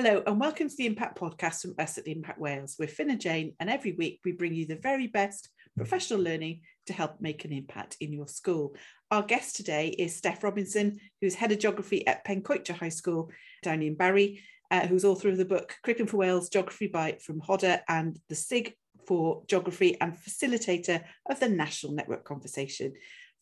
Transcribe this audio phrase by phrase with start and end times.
[0.00, 2.76] Hello, and welcome to the Impact Podcast from us at the Impact Wales.
[2.78, 6.60] We're Fin and Jane, and every week we bring you the very best professional learning
[6.86, 8.76] to help make an impact in your school.
[9.10, 13.32] Our guest today is Steph Robinson, who's Head of Geography at Pencoedtre High School
[13.64, 17.40] down in Barry, uh, who's author of the book Curriculum for Wales Geography Bite from
[17.40, 22.92] Hodder and the SIG for Geography and facilitator of the National Network Conversation.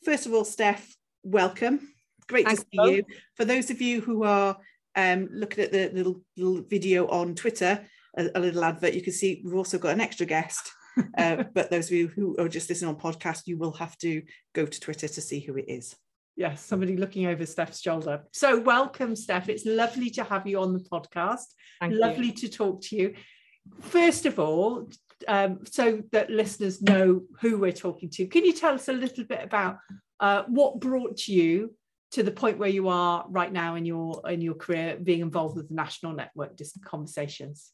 [0.07, 1.93] First of all, Steph, welcome.
[2.29, 3.03] Great Thanks to see you.
[3.35, 4.57] For those of you who are
[4.97, 7.87] um, looking at the little, little video on Twitter,
[8.17, 10.73] a, a, little advert, you can see we've also got an extra guest.
[11.19, 14.23] Uh, but those of you who are just listening on podcast, you will have to
[14.55, 15.95] go to Twitter to see who it is.
[16.37, 18.25] Yes, somebody looking over Steph's shoulder.
[18.33, 19.51] So, welcome, Steph.
[19.51, 21.45] It's lovely to have you on the podcast.
[21.81, 22.33] Thank lovely you.
[22.33, 23.15] to talk to you.
[23.83, 24.89] First of all,
[25.29, 29.25] um, so that listeners know who we're talking to, can you tell us a little
[29.25, 29.77] bit about
[30.21, 31.75] uh, what brought you
[32.13, 35.57] to the point where you are right now in your in your career being involved
[35.57, 37.73] with the national network just conversations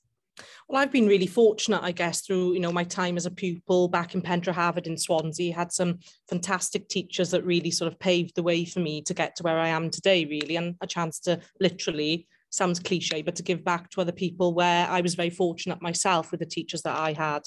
[0.68, 3.88] well, I've been really fortunate, I guess, through you know my time as a pupil
[3.88, 5.54] back in Pentra in Swansea.
[5.54, 9.36] Had some fantastic teachers that really sort of paved the way for me to get
[9.36, 13.42] to where I am today, really, and a chance to literally sounds cliche, but to
[13.42, 16.98] give back to other people where I was very fortunate myself with the teachers that
[16.98, 17.42] I had.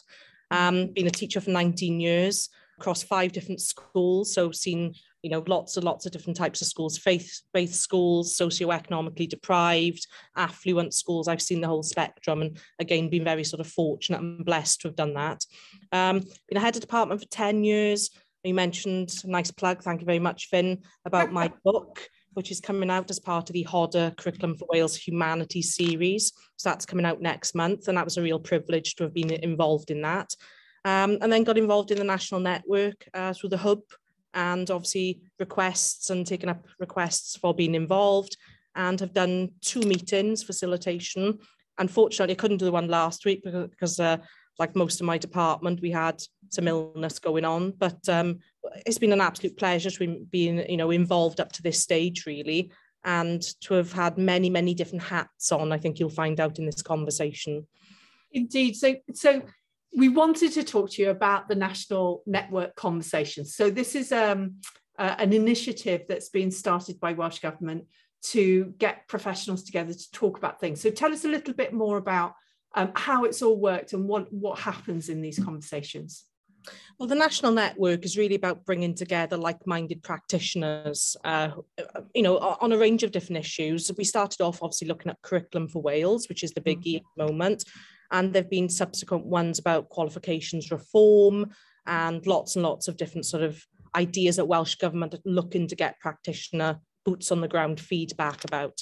[0.52, 4.94] Um, been a teacher for 19 years across five different schools, so seen
[5.26, 10.94] you know, lots and lots of different types of schools, faith-based schools, socioeconomically deprived, affluent
[10.94, 11.28] schools.
[11.28, 14.88] I've seen the whole spectrum and again, been very sort of fortunate and blessed to
[14.90, 15.44] have done that.
[15.92, 18.12] Um, been a head of department for 10 years.
[18.44, 22.92] You mentioned, nice plug, thank you very much, Fin, about my book, which is coming
[22.92, 26.34] out as part of the Hodder Curriculum for Wales Humanities series.
[26.58, 27.88] So that's coming out next month.
[27.88, 30.36] And that was a real privilege to have been involved in that.
[30.84, 33.80] Um, and then got involved in the national network uh, through the hub
[34.36, 38.38] and obviously requests and taken up requests for being involved
[38.76, 41.40] and have done two meetings facilitation.
[41.78, 44.18] Unfortunately, I couldn't do the one last week because, uh,
[44.60, 47.72] like most of my department, we had some illness going on.
[47.72, 48.40] But um,
[48.86, 52.72] it's been an absolute pleasure to be you know involved up to this stage, really,
[53.04, 55.72] and to have had many many different hats on.
[55.72, 57.66] I think you'll find out in this conversation.
[58.32, 58.76] Indeed.
[58.76, 59.42] So so
[59.96, 63.56] we wanted to talk to you about the national network conversations.
[63.56, 64.56] So this is um,
[64.98, 67.86] uh, an initiative that's been started by Welsh Government
[68.24, 70.82] to get professionals together to talk about things.
[70.82, 72.34] So tell us a little bit more about
[72.76, 76.26] um, how it's all worked and what, what happens in these conversations.
[76.98, 81.52] Well, the national network is really about bringing together like-minded practitioners, uh,
[82.14, 83.92] you know, on a range of different issues.
[83.96, 86.98] We started off obviously looking at curriculum for Wales, which is the biggie mm.
[86.98, 87.66] at the moment
[88.12, 91.52] and there have been subsequent ones about qualifications reform
[91.86, 93.64] and lots and lots of different sort of
[93.96, 98.82] ideas that Welsh Government are looking to get practitioner boots on the ground feedback about.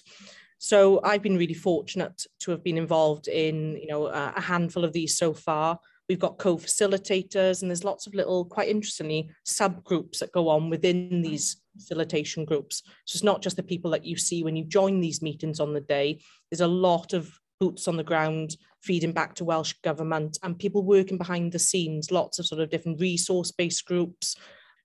[0.58, 4.94] So I've been really fortunate to have been involved in, you know, a handful of
[4.94, 5.78] these so far.
[6.08, 11.22] We've got co-facilitators and there's lots of little, quite interestingly, subgroups that go on within
[11.22, 12.82] these facilitation groups.
[13.06, 15.74] So it's not just the people that you see when you join these meetings on
[15.74, 16.22] the day.
[16.50, 20.84] There's a lot of boots on the ground, feeding back to Welsh Government, and people
[20.84, 24.36] working behind the scenes, lots of sort of different resource-based groups,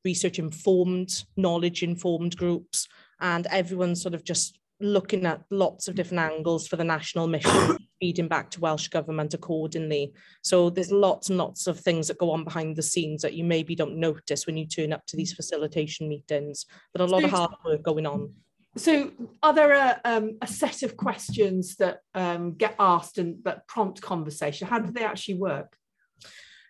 [0.04, 2.86] research informed, knowledge informed groups,
[3.20, 7.76] and everyone sort of just looking at lots of different angles for the national mission,
[8.00, 10.12] feeding back to Welsh Government accordingly.
[10.42, 13.42] So there's lots and lots of things that go on behind the scenes that you
[13.42, 17.30] maybe don't notice when you turn up to these facilitation meetings, but a lot of
[17.30, 18.34] hard work going on
[18.76, 19.10] so
[19.42, 24.00] are there a, um, a set of questions that um, get asked and that prompt
[24.00, 24.68] conversation?
[24.68, 25.76] How do they actually work?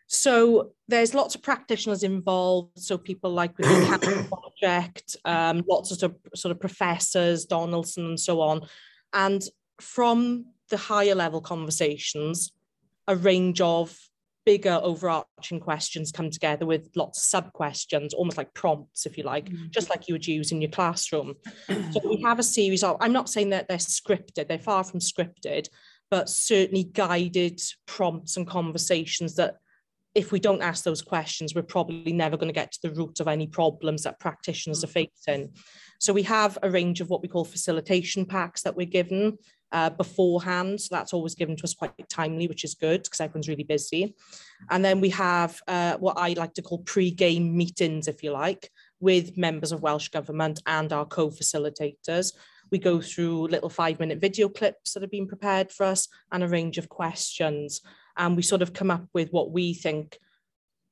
[0.07, 2.79] So there's lots of practitioners involved.
[2.79, 8.21] So people like with the Camau project um, lots of sort of professors donaldson and
[8.21, 8.63] so on.
[9.13, 9.43] And
[9.81, 12.53] from the higher level conversations
[13.07, 13.99] a range of
[14.49, 19.23] bigger overarching questions come together with lots of sub questions, almost like prompts, if you
[19.23, 19.67] like, mm-hmm.
[19.69, 21.35] just like you would use in your classroom.
[21.69, 25.01] so we have a series of, I'm not saying that they're scripted, they're far from
[25.01, 25.69] scripted,
[26.11, 29.57] but certainly guided prompts and conversations that
[30.15, 33.21] if we don't ask those questions, we're probably never going to get to the root
[33.21, 35.11] of any problems that practitioners are mm.
[35.11, 35.53] facing.
[36.01, 39.37] So we have a range of what we call facilitation packs that we're given
[39.73, 40.81] uh, beforehand.
[40.81, 44.15] So that's always given to us quite timely, which is good because everyone's really busy.
[44.71, 48.71] And then we have uh, what I like to call pre-game meetings, if you like,
[49.01, 52.33] with members of Welsh Government and our co-facilitators.
[52.71, 56.43] We go through little five minute video clips that have been prepared for us and
[56.43, 57.81] a range of questions.
[58.17, 60.19] And we sort of come up with what we think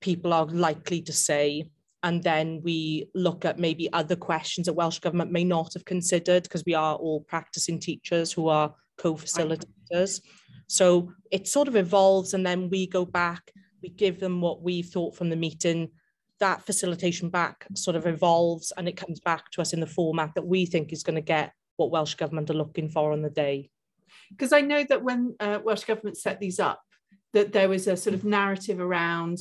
[0.00, 1.70] people are likely to say
[2.06, 6.44] and then we look at maybe other questions that Welsh Government may not have considered
[6.44, 10.20] because we are all practicing teachers who are co-facilitators.
[10.68, 13.50] So it sort of evolves and then we go back,
[13.82, 15.90] we give them what we thought from the meeting,
[16.38, 20.32] that facilitation back sort of evolves and it comes back to us in the format
[20.36, 23.30] that we think is going to get what Welsh Government are looking for on the
[23.30, 23.68] day.
[24.30, 26.80] Because I know that when uh, Welsh Government set these up,
[27.32, 29.38] that there was a sort of narrative around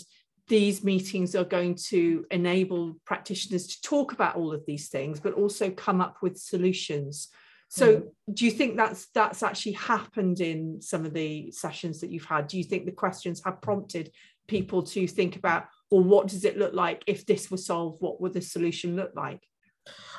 [0.47, 5.33] these meetings are going to enable practitioners to talk about all of these things, but
[5.33, 7.29] also come up with solutions.
[7.67, 8.07] So, mm.
[8.33, 12.47] do you think that's that's actually happened in some of the sessions that you've had?
[12.47, 14.11] Do you think the questions have prompted
[14.47, 18.01] people to think about, or what does it look like if this was solved?
[18.01, 19.41] What would the solution look like?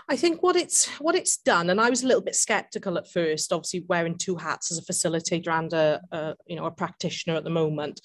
[0.09, 3.11] I think what it's what it's done, and I was a little bit skeptical at
[3.11, 7.37] first, obviously wearing two hats as a facilitator and a, a you know a practitioner
[7.37, 8.01] at the moment,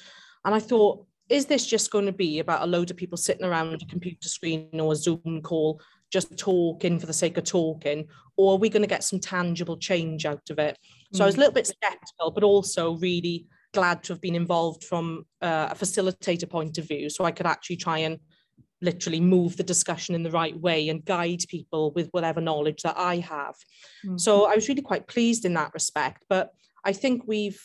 [0.46, 3.46] and I thought, is this just going to be about a load of people sitting
[3.46, 5.82] around a computer screen or a Zoom call,
[6.12, 8.06] just talking for the sake of talking,
[8.36, 10.78] or are we going to get some tangible change out of it?
[11.14, 11.24] So mm.
[11.24, 11.40] I was a mm.
[11.40, 16.50] little bit skeptical, but also really glad to have been involved from uh, a facilitator
[16.50, 18.20] point of view, so I could actually try and
[18.82, 22.98] literally move the discussion in the right way and guide people with whatever knowledge that
[22.98, 23.56] I have.
[24.06, 24.18] Mm-hmm.
[24.18, 26.24] So I was really quite pleased in that respect.
[26.28, 26.50] But
[26.84, 27.62] I think we've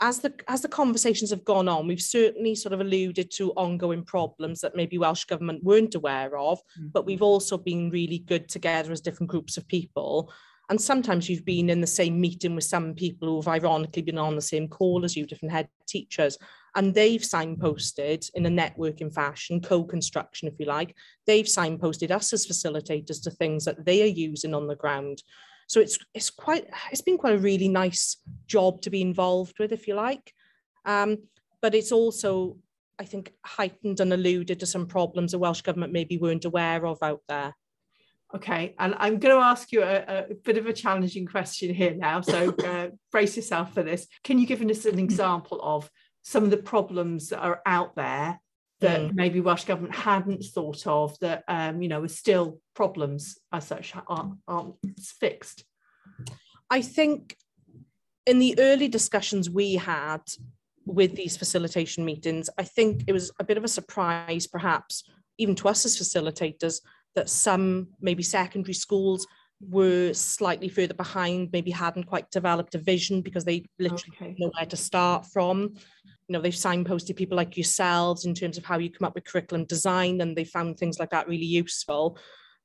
[0.00, 4.04] as the as the conversations have gone on, we've certainly sort of alluded to ongoing
[4.04, 6.88] problems that maybe Welsh government weren't aware of, mm-hmm.
[6.92, 10.32] but we've also been really good together as different groups of people.
[10.68, 14.34] And sometimes you've been in the same meeting with some people who've ironically been on
[14.34, 16.36] the same call as you, different head teachers
[16.76, 20.94] and they've signposted in a networking fashion, co-construction, if you like,
[21.26, 25.22] they've signposted us as facilitators to things that they are using on the ground.
[25.66, 29.72] So it's it's quite it's been quite a really nice job to be involved with,
[29.72, 30.32] if you like.
[30.84, 31.18] Um,
[31.60, 32.58] but it's also,
[32.98, 37.02] I think, heightened and alluded to some problems the Welsh government maybe weren't aware of
[37.02, 37.54] out there.
[38.34, 41.94] Okay, and I'm going to ask you a, a bit of a challenging question here
[41.94, 42.20] now.
[42.20, 44.06] So uh, brace yourself for this.
[44.24, 45.90] Can you give us an example of
[46.22, 48.40] some of the problems that are out there
[48.80, 49.14] that mm.
[49.14, 53.94] maybe Welsh Government hadn't thought of that um, you know are still problems as such
[54.06, 55.64] aren't, aren't fixed?
[56.70, 57.36] I think
[58.26, 60.20] in the early discussions we had
[60.84, 65.04] with these facilitation meetings, I think it was a bit of a surprise, perhaps
[65.38, 66.80] even to us as facilitators,
[67.14, 69.26] that some maybe secondary schools
[69.60, 74.36] were slightly further behind, maybe hadn't quite developed a vision because they literally okay.
[74.38, 75.74] know where to start from
[76.28, 79.24] you know they've signposted people like yourselves in terms of how you come up with
[79.24, 82.18] curriculum design and they found things like that really useful.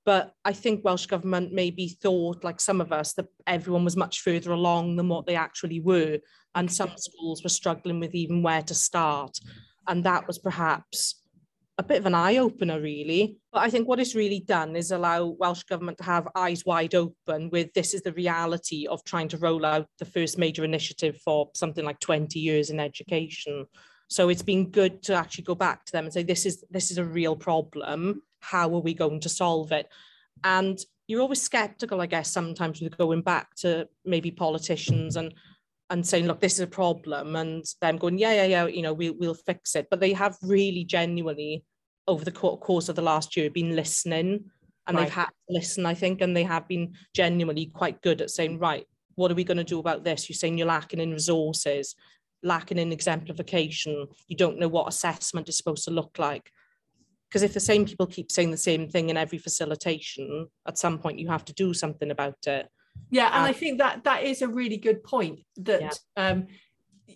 [0.03, 4.21] But i think welsh government maybe thought like some of us that everyone was much
[4.21, 6.17] further along than what they actually were
[6.55, 9.39] and some schools were struggling with even where to start.
[9.87, 11.20] And that was perhaps
[11.81, 13.37] a bit of an eye opener, really.
[13.51, 16.93] But I think what it's really done is allow Welsh Government to have eyes wide
[16.93, 21.19] open with this is the reality of trying to roll out the first major initiative
[21.25, 23.65] for something like 20 years in education.
[24.09, 26.91] So it's been good to actually go back to them and say, this is this
[26.91, 28.21] is a real problem.
[28.41, 29.87] How are we going to solve it?
[30.43, 35.33] And you're always skeptical, I guess, sometimes with going back to maybe politicians and
[35.89, 38.93] and saying, look, this is a problem, and them going, yeah, yeah, yeah, you know,
[38.93, 39.87] we'll we'll fix it.
[39.89, 41.65] But they have really genuinely
[42.07, 44.45] over the course of the last year have been listening
[44.87, 45.03] and right.
[45.03, 48.59] they've had to listen, I think, and they have been genuinely quite good at saying,
[48.59, 50.29] right, what are we going to do about this?
[50.29, 51.95] You're saying you're lacking in resources,
[52.43, 54.07] lacking in exemplification.
[54.27, 56.51] You don't know what assessment is supposed to look like.
[57.29, 60.99] Because if the same people keep saying the same thing in every facilitation, at some
[60.99, 62.67] point you have to do something about it.
[63.09, 65.91] Yeah, and um, I think that that is a really good point that yeah.
[66.17, 66.47] um,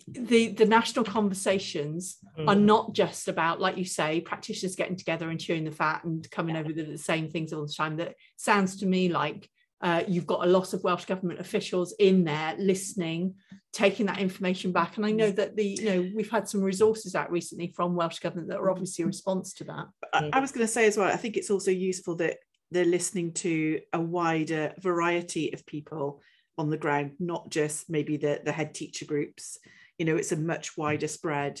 [0.08, 2.48] the the national conversations mm.
[2.48, 6.30] are not just about like you say practitioners getting together and chewing the fat and
[6.30, 6.60] coming yeah.
[6.60, 9.48] over the, the, same things all the time that sounds to me like
[9.82, 13.34] uh, you've got a lot of welsh government officials in there listening
[13.72, 17.14] taking that information back and i know that the you know we've had some resources
[17.14, 20.50] out recently from welsh government that are obviously a response to that i, I was
[20.50, 22.38] going to say as well i think it's also useful that
[22.70, 26.22] they're listening to a wider variety of people
[26.58, 29.58] on the ground not just maybe the the head teacher groups
[29.98, 31.60] you know it's a much wider spread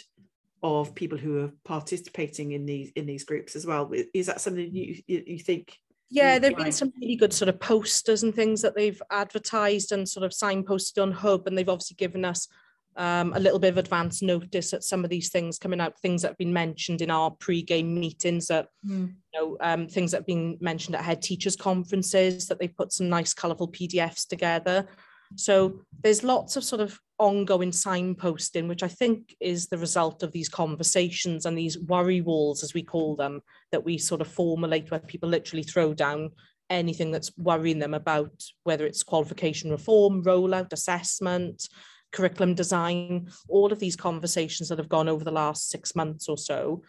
[0.62, 4.74] of people who are participating in these in these groups as well is that something
[4.74, 5.78] you you think
[6.10, 9.92] yeah there have been some really good sort of posters and things that they've advertised
[9.92, 12.48] and sort of signposted on hub and they've obviously given us
[12.96, 16.22] um, a little bit of advance notice at some of these things coming out, things
[16.22, 19.12] that have been mentioned in our pre-game meetings, that mm.
[19.34, 22.92] you know, um, things that have been mentioned at head teachers conferences, that they put
[22.92, 24.86] some nice colourful PDFs together.
[25.34, 30.32] So there's lots of sort of ongoing signposting, which I think is the result of
[30.32, 33.40] these conversations and these worry walls, as we call them,
[33.72, 36.30] that we sort of formulate where people literally throw down
[36.68, 41.68] anything that's worrying them about whether it's qualification reform, rollout, assessment,
[42.12, 46.38] curriculum design, all of these conversations that have gone over the last six months or
[46.38, 46.82] so.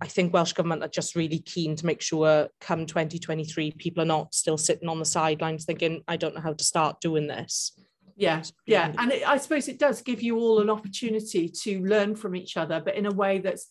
[0.00, 4.06] I think Welsh Government are just really keen to make sure come 2023, people are
[4.06, 7.72] not still sitting on the sidelines thinking, I don't know how to start doing this.
[8.16, 8.92] Yeah, yeah.
[8.98, 12.56] And it, I suppose it does give you all an opportunity to learn from each
[12.56, 13.66] other, but in a way that's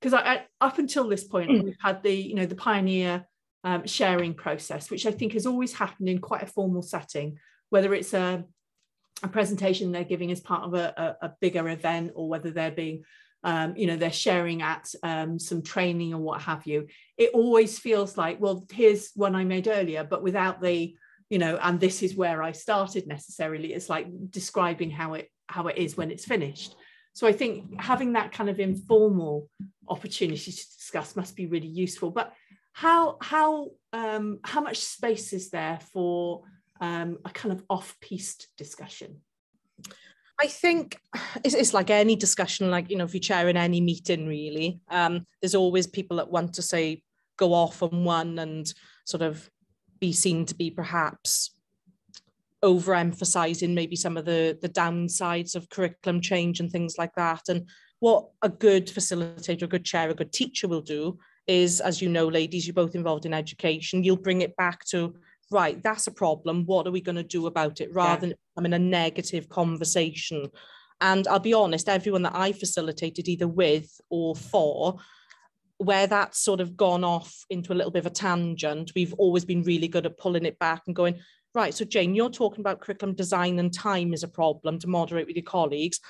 [0.00, 1.64] because up until this point, mm.
[1.64, 3.26] we've had the, you know, the pioneer
[3.62, 7.38] um, sharing process, which I think has always happened in quite a formal setting,
[7.70, 8.44] whether it's a,
[9.22, 12.70] a presentation they're giving as part of a, a, a bigger event or whether they're
[12.70, 13.04] being,
[13.44, 16.88] um, you know, they're sharing at um, some training or what have you.
[17.18, 20.96] It always feels like, well, here's one I made earlier, but without the,
[21.28, 23.74] you know, and this is where I started necessarily.
[23.74, 26.74] It's like describing how it how it is when it's finished.
[27.12, 29.48] So I think having that kind of informal
[29.86, 32.10] opportunity to discuss must be really useful.
[32.10, 32.32] But
[32.72, 36.44] how how um, how much space is there for
[36.80, 39.20] um, a kind of off-piste discussion?
[40.40, 40.98] I think
[41.44, 45.26] it's, it's, like any discussion, like you know, if you're chairing any meeting, really, um,
[45.40, 47.02] there's always people that want to say
[47.36, 48.72] go off on one and
[49.04, 49.50] sort of
[50.00, 51.50] be seen to be perhaps
[52.62, 57.42] overemphasizing maybe some of the the downsides of curriculum change and things like that.
[57.48, 57.68] And
[58.00, 62.08] what a good facilitator, a good chair, a good teacher will do is, as you
[62.08, 65.14] know, ladies, you're both involved in education, you'll bring it back to,
[65.54, 66.66] right, that's a problem.
[66.66, 67.94] What are we going to do about it?
[67.94, 68.32] Rather yeah.
[68.32, 70.50] than having a negative conversation.
[71.00, 74.98] And I'll be honest, everyone that I facilitated either with or for,
[75.78, 79.44] where that's sort of gone off into a little bit of a tangent, we've always
[79.44, 81.18] been really good at pulling it back and going,
[81.54, 85.26] right, so Jane, you're talking about curriculum design and time is a problem to moderate
[85.26, 86.00] with your colleagues.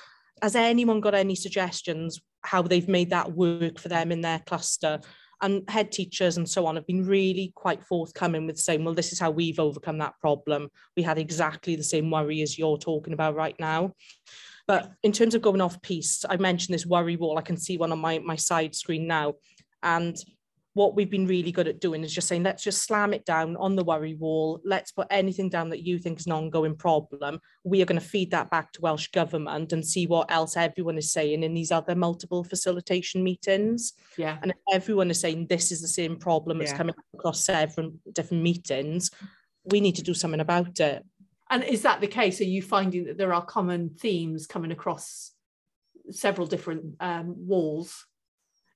[0.41, 4.99] Has anyone got any suggestions how they've made that work for them in their cluster?
[5.41, 9.11] And head teachers and so on have been really quite forthcoming with saying, well, this
[9.11, 10.69] is how we've overcome that problem.
[10.95, 13.93] We had exactly the same worry as you're talking about right now.
[14.67, 17.37] But in terms of going off piece, I mentioned this worry wall.
[17.37, 19.35] I can see one on my, my side screen now.
[19.83, 20.17] And
[20.75, 23.55] what we've been really good at doing is just saying, let's just slam it down
[23.55, 24.59] on the worry wall.
[24.65, 27.39] Let's put anything down that you think is an ongoing problem.
[27.63, 30.97] We are going to feed that back to Welsh Government and see what else everyone
[30.97, 33.93] is saying in these other multiple facilitation meetings.
[34.17, 34.37] Yeah.
[34.41, 36.77] And everyone is saying this is the same problem that's yeah.
[36.77, 39.11] coming across several different meetings.
[39.63, 41.05] We need to do something about it.
[41.49, 42.41] And is that the case?
[42.41, 45.31] Are you finding that there are common themes coming across
[46.11, 48.05] several different um, walls?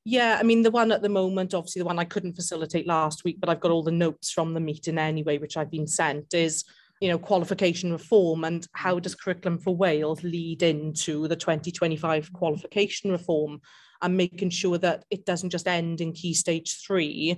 [0.06, 3.24] Yeah, I mean, the one at the moment, obviously, the one I couldn't facilitate last
[3.24, 6.34] week, but I've got all the notes from the meeting anyway, which I've been sent,
[6.34, 6.64] is
[7.00, 13.12] you know, qualification reform and how does curriculum for Wales lead into the 2025 qualification
[13.12, 13.62] reform
[14.02, 17.38] and making sure that it doesn't just end in key stage three,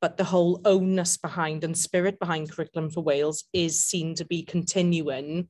[0.00, 4.42] but the whole onus behind and spirit behind curriculum for Wales is seen to be
[4.42, 5.48] continuing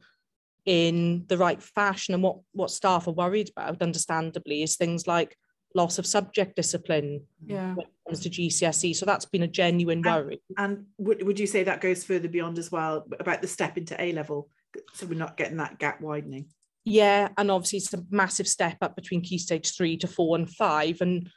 [0.67, 2.13] in the right fashion.
[2.15, 5.37] And what, what staff are worried about, understandably, is things like
[5.77, 7.75] loss of subject discipline yeah.
[7.75, 8.97] when it comes to GCSE.
[8.97, 10.41] So that's been a genuine worry.
[10.57, 13.77] And, and would, would you say that goes further beyond as well about the step
[13.77, 14.49] into A level?
[14.95, 16.47] So we're not getting that gap widening.
[16.85, 20.49] Yeah, and obviously it's a massive step up between key stage three to four and
[20.49, 21.01] five.
[21.01, 21.29] And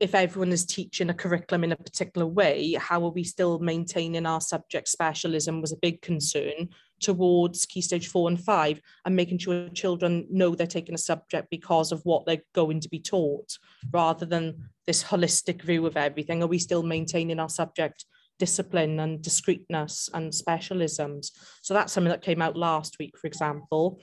[0.00, 4.26] if everyone is teaching a curriculum in a particular way, how are we still maintaining
[4.26, 6.68] our subject specialism was a big concern
[7.00, 11.48] towards key stage four and five and making sure children know they're taking a subject
[11.50, 13.56] because of what they're going to be taught
[13.92, 16.42] rather than this holistic view of everything.
[16.42, 18.04] Are we still maintaining our subject
[18.38, 21.30] discipline and discreteness and specialisms?
[21.62, 24.00] So that's something that came out last week, for example.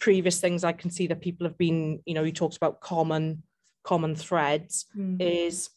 [0.00, 3.42] Previous things I can see that people have been, you know, you talked about common
[3.82, 5.16] common threads mm.
[5.20, 5.70] is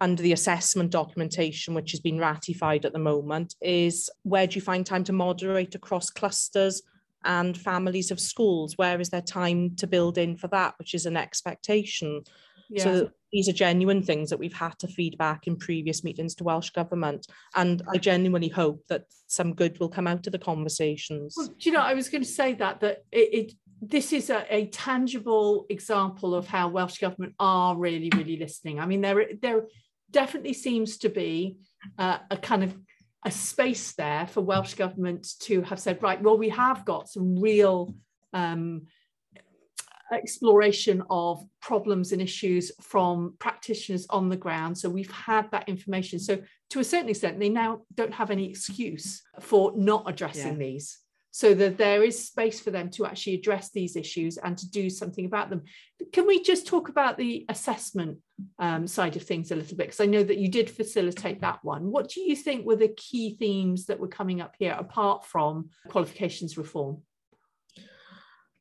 [0.00, 4.60] under the assessment documentation, which has been ratified at the moment, is where do you
[4.60, 6.82] find time to moderate across clusters
[7.24, 8.74] and families of schools?
[8.76, 12.22] Where is there time to build in for that, which is an expectation?
[12.70, 12.84] Yeah.
[12.84, 16.44] So these are genuine things that we've had to feed back in previous meetings to
[16.44, 17.26] Welsh Government.
[17.54, 21.34] And I genuinely hope that some good will come out of the conversations.
[21.36, 24.30] Well, do you know, I was going to say that, that it, it this is
[24.30, 28.80] a, a, tangible example of how Welsh Government are really, really listening.
[28.80, 29.66] I mean, there, there
[30.10, 31.56] definitely seems to be
[31.98, 32.76] uh, a kind of
[33.24, 37.40] a space there for Welsh Government to have said, right, well, we have got some
[37.40, 37.94] real
[38.32, 38.86] um,
[40.12, 44.78] exploration of problems and issues from practitioners on the ground.
[44.78, 46.18] So we've had that information.
[46.18, 46.38] So
[46.70, 50.58] to a certain extent, they now don't have any excuse for not addressing yeah.
[50.58, 50.98] these.
[51.38, 54.90] So that there is space for them to actually address these issues and to do
[54.90, 55.62] something about them.
[56.12, 58.18] Can we just talk about the assessment
[58.58, 59.86] um, side of things a little bit?
[59.86, 61.92] Because I know that you did facilitate that one.
[61.92, 65.70] What do you think were the key themes that were coming up here apart from
[65.86, 67.02] qualifications reform?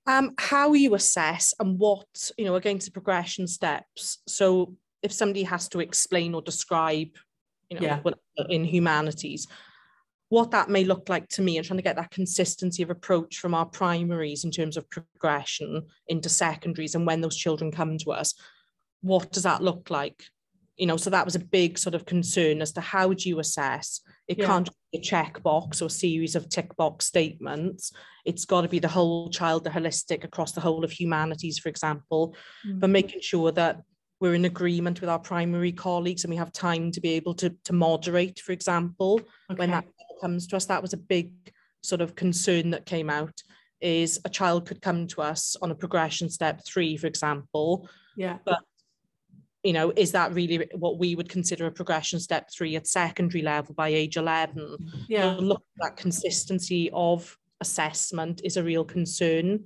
[0.06, 2.06] Um, how you assess and what,
[2.38, 4.20] you know, against the progression steps.
[4.28, 7.10] So if somebody has to explain or describe,
[7.72, 8.46] you know, yeah.
[8.50, 9.48] in humanities,
[10.30, 13.38] what that may look like to me and trying to get that consistency of approach
[13.38, 18.12] from our primaries in terms of progression into secondaries and when those children come to
[18.12, 18.34] us
[19.02, 20.24] what does that look like
[20.76, 23.40] you know so that was a big sort of concern as to how do you
[23.40, 24.46] assess it yeah.
[24.46, 27.92] can't be a checkbox or series of tick box statements
[28.26, 31.70] it's got to be the whole child the holistic across the whole of humanities for
[31.70, 32.80] example mm-hmm.
[32.80, 33.82] but making sure that
[34.20, 37.56] we're in agreement with our primary colleagues and we have time to be able to,
[37.64, 39.60] to moderate for example okay.
[39.60, 39.86] when that
[40.20, 41.32] comes to us that was a big
[41.82, 43.42] sort of concern that came out
[43.80, 47.88] is a child could come to us on a progression step three for example.
[48.16, 48.38] Yeah.
[48.46, 48.60] But
[49.64, 53.42] you know is that really what we would consider a progression step three at secondary
[53.42, 55.36] level by age 11 yeah.
[55.40, 59.66] Look at that consistency of assessment is a real concern.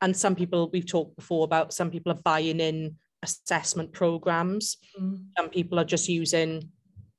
[0.00, 4.76] And some people we've talked before about some people are buying in assessment programs.
[5.00, 5.24] Mm.
[5.36, 6.70] some people are just using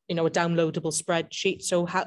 [0.08, 1.64] you know a downloadable spreadsheet.
[1.64, 2.06] So how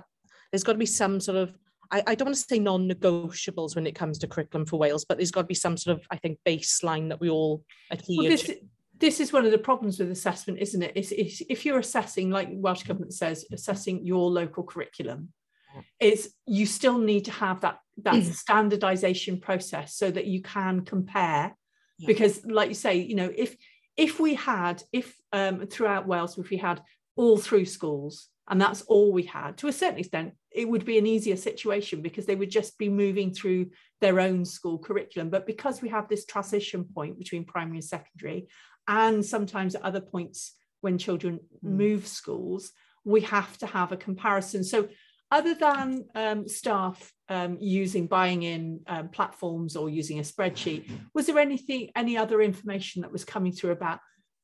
[0.50, 1.56] there's got to be some sort of
[1.90, 5.18] I, I don't want to say non-negotiables when it comes to curriculum for Wales, but
[5.18, 8.28] there's got to be some sort of, I think, baseline that we all adhere well,
[8.28, 8.56] this, to.
[8.98, 10.96] This is one of the problems with assessment, isn't it?
[10.96, 11.12] Is
[11.48, 15.30] if you're assessing, like Welsh Government says, assessing your local curriculum,
[15.98, 18.32] is you still need to have that that mm.
[18.32, 21.56] standardization process so that you can compare.
[21.98, 22.06] Yeah.
[22.06, 23.56] Because, like you say, you know, if
[23.96, 26.82] if we had, if um, throughout Wales, if we had
[27.16, 30.98] all through schools, and that's all we had, to a certain extent, it would be
[30.98, 35.30] an easier situation because they would just be moving through their own school curriculum.
[35.30, 38.48] But because we have this transition point between primary and secondary,
[38.88, 41.70] and sometimes at other points when children mm.
[41.70, 42.72] move schools,
[43.04, 44.64] we have to have a comparison.
[44.64, 44.88] So,
[45.32, 51.26] other than um, staff um, using buying in um, platforms or using a spreadsheet, was
[51.26, 54.00] there anything, any other information that was coming through about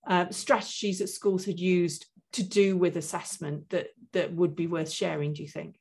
[0.06, 4.90] uh, strategies that schools had used to do with assessment that that would be worth
[4.90, 5.76] sharing do you think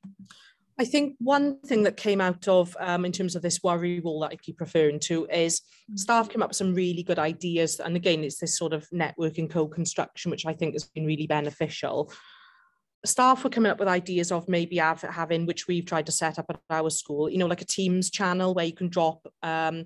[0.78, 4.20] I think one thing that came out of um, in terms of this worry wall
[4.22, 5.98] that I keep referring to is mm.
[5.98, 7.80] staff came up with some really good ideas.
[7.80, 12.12] And again, it's this sort of networking co-construction, which I think has been really beneficial.
[13.06, 16.48] Staff were coming up with ideas of maybe having, which we've tried to set up
[16.50, 19.86] at our school, you know, like a Teams channel where you can drop um,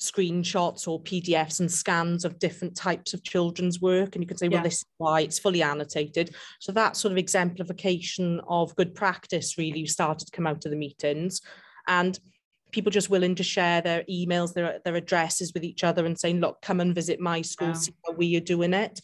[0.00, 4.14] screenshots or PDFs and scans of different types of children's work.
[4.14, 4.64] And you can say, well, yeah.
[4.64, 6.34] this is why it's fully annotated.
[6.58, 10.76] So that sort of exemplification of good practice really started to come out of the
[10.76, 11.42] meetings.
[11.86, 12.18] And
[12.72, 16.40] people just willing to share their emails, their, their addresses with each other and saying,
[16.40, 19.00] look, come and visit my school, see how we are doing it.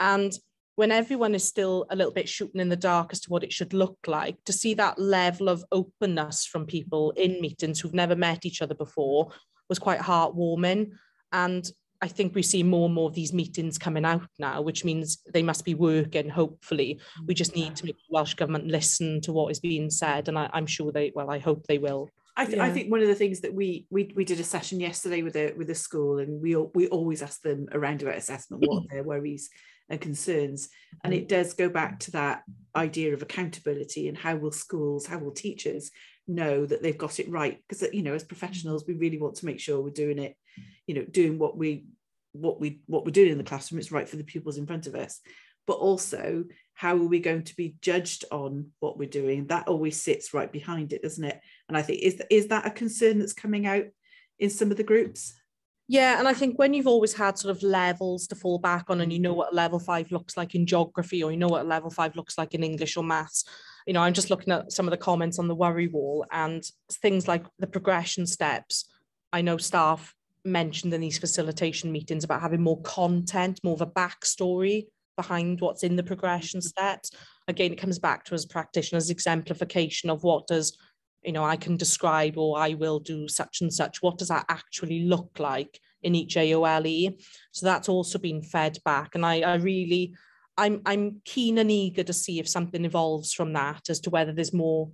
[0.00, 0.32] And
[0.76, 3.52] when everyone is still a little bit shooting in the dark as to what it
[3.52, 8.16] should look like, to see that level of openness from people in meetings who've never
[8.16, 9.30] met each other before
[9.68, 10.92] was quite heartwarming.
[11.32, 11.68] And
[12.02, 15.18] I think we see more and more of these meetings coming out now, which means
[15.32, 17.00] they must be working, hopefully.
[17.26, 20.28] We just need to make the Welsh Government listen to what is being said.
[20.28, 22.10] And I, am sure they, well, I hope they will.
[22.36, 22.64] I, th- yeah.
[22.64, 25.36] I, think one of the things that we, we we did a session yesterday with
[25.36, 29.04] a with a school and we we always ask them around about assessment what their
[29.04, 29.48] worries
[29.88, 30.68] and concerns
[31.04, 32.42] and it does go back to that
[32.74, 35.90] idea of accountability and how will schools how will teachers
[36.26, 38.28] know that they've got it right because you know as mm-hmm.
[38.28, 40.36] professionals we really want to make sure we're doing it
[40.86, 41.84] you know doing what we
[42.34, 44.86] what we what we're doing in the classroom is right for the pupils in front
[44.86, 45.20] of us.
[45.66, 49.46] But also how are we going to be judged on what we're doing?
[49.46, 51.40] That always sits right behind it doesn't it?
[51.68, 53.84] And i think is is that a concern that's coming out
[54.38, 55.32] in some of the groups?
[55.86, 59.02] Yeah, and I think when you've always had sort of levels to fall back on,
[59.02, 61.90] and you know what level five looks like in geography, or you know what level
[61.90, 63.44] five looks like in English or maths,
[63.86, 66.64] you know, I'm just looking at some of the comments on the worry wall and
[66.90, 68.88] things like the progression steps.
[69.32, 73.86] I know staff mentioned in these facilitation meetings about having more content, more of a
[73.86, 76.66] backstory behind what's in the progression mm-hmm.
[76.66, 77.10] steps.
[77.48, 80.76] Again, it comes back to as practitioners exemplification of what does,
[81.22, 84.02] you know, I can describe or I will do such and such.
[84.02, 87.18] What does that actually look like in each AOLE?
[87.52, 89.14] So that's also been fed back.
[89.14, 90.14] And I, I really
[90.56, 94.32] I'm I'm keen and eager to see if something evolves from that as to whether
[94.32, 94.90] there's more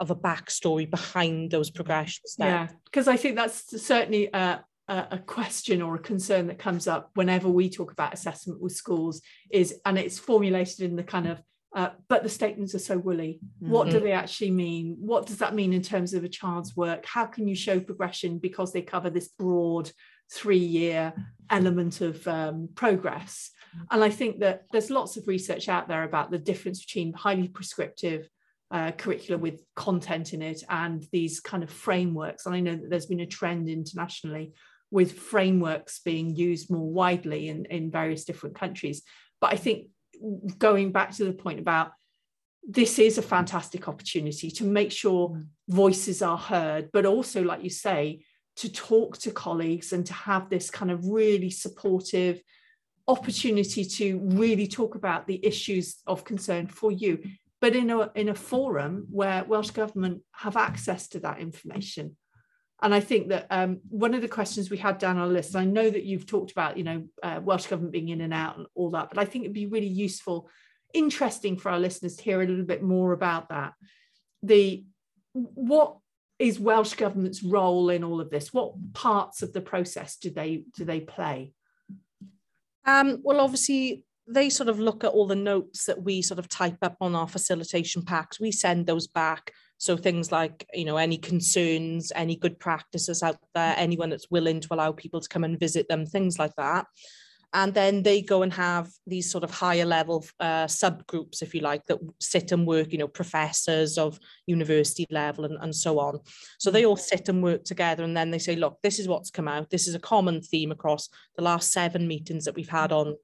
[0.00, 2.36] of a backstory behind those progressions.
[2.38, 7.10] Yeah, because I think that's certainly a, a question or a concern that comes up
[7.14, 11.42] whenever we talk about assessment with schools is, and it's formulated in the kind of
[11.74, 13.40] uh, but the statements are so woolly.
[13.62, 13.72] Mm-hmm.
[13.72, 14.04] What do mm-hmm.
[14.04, 14.96] they actually mean?
[15.00, 17.06] What does that mean in terms of a child's work?
[17.06, 19.90] How can you show progression because they cover this broad
[20.30, 21.14] three year
[21.48, 23.50] element of um, progress?
[23.90, 27.48] And I think that there's lots of research out there about the difference between highly
[27.48, 28.28] prescriptive
[28.70, 32.46] uh, curriculum with content in it and these kind of frameworks.
[32.46, 34.52] And I know that there's been a trend internationally
[34.90, 39.02] with frameworks being used more widely in, in various different countries.
[39.40, 39.88] But I think
[40.58, 41.92] going back to the point about
[42.66, 45.46] this is a fantastic opportunity to make sure mm.
[45.68, 48.24] voices are heard, but also, like you say,
[48.56, 52.40] to talk to colleagues and to have this kind of really supportive
[53.08, 57.22] opportunity to really talk about the issues of concern for you,
[57.60, 62.16] but in a in a forum where Welsh Government have access to that information.
[62.82, 65.64] And I think that um, one of the questions we had down our list, I
[65.64, 68.66] know that you've talked about, you know, uh, Welsh Government being in and out and
[68.74, 70.50] all that, but I think it'd be really useful,
[70.92, 73.74] interesting for our listeners to hear a little bit more about that.
[74.42, 74.84] The
[75.32, 75.98] what
[76.40, 78.52] is Welsh Government's role in all of this?
[78.52, 81.52] What parts of the process do they do they play?
[82.84, 86.48] Um, well, obviously, they sort of look at all the notes that we sort of
[86.48, 88.40] type up on our facilitation packs.
[88.40, 89.52] We send those back.
[89.78, 94.60] So things like, you know, any concerns, any good practices out there, anyone that's willing
[94.60, 96.86] to allow people to come and visit them, things like that.
[97.54, 101.60] And then they go and have these sort of higher level uh, subgroups, if you
[101.60, 106.20] like, that sit and work, you know, professors of university level and, and so on.
[106.58, 109.30] So they all sit and work together and then they say, look, this is what's
[109.30, 109.68] come out.
[109.68, 113.16] This is a common theme across the last seven meetings that we've had on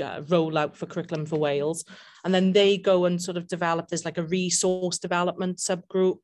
[0.00, 1.84] uh, rollout for curriculum for Wales.
[2.24, 6.18] And then they go and sort of develop, there's like a resource development subgroup,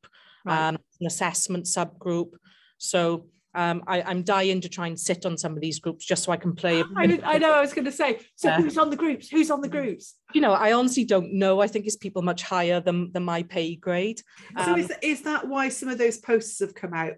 [0.45, 0.69] right.
[0.69, 2.31] um, an assessment subgroup.
[2.77, 6.23] So um, I, am dying to try and sit on some of these groups just
[6.23, 6.81] so I can play.
[6.95, 8.19] I, I know I was going to say.
[8.35, 9.29] So uh, who's on the groups?
[9.29, 10.15] Who's on the groups?
[10.33, 11.59] You know, I honestly don't know.
[11.59, 14.21] I think it's people much higher than than my pay grade.
[14.55, 17.15] Um, so is, is that why some of those posts have come out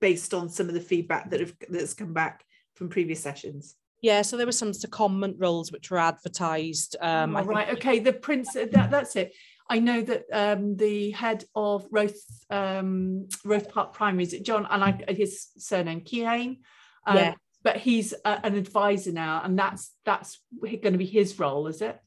[0.00, 3.74] based on some of the feedback that have that's come back from previous sessions?
[4.02, 6.96] Yeah, so there were some secondment roles which were advertised.
[7.00, 8.00] Um, oh, right, okay.
[8.00, 9.32] The prince that, that's it.
[9.68, 14.66] I know that um, the head of Roth, um, Roath Park Primary is it John
[14.70, 16.58] and I his surname Keane.
[17.06, 17.34] Um, yeah.
[17.64, 21.80] But he's a, an advisor now, and that's that's going to be his role, is
[21.80, 21.98] it?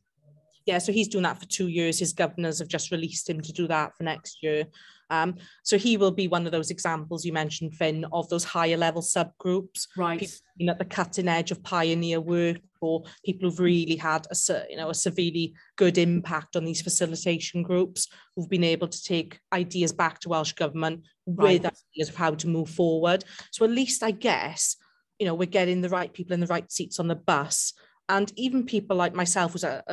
[0.65, 1.99] Yeah, so he's doing that for two years.
[1.99, 4.65] His governors have just released him to do that for next year.
[5.09, 8.77] Um, so he will be one of those examples you mentioned, Fin, of those higher
[8.77, 9.87] level subgroups.
[9.95, 10.19] Right.
[10.19, 14.35] People at the cutting edge of pioneer work or people who've really had a,
[14.69, 19.39] you know, a severely good impact on these facilitation groups who've been able to take
[19.53, 21.61] ideas back to Welsh Government right.
[21.61, 23.23] with ideas of how to move forward.
[23.51, 24.77] So at least I guess,
[25.19, 27.73] you know, we're getting the right people in the right seats on the bus
[28.09, 29.83] and even people like myself who's a,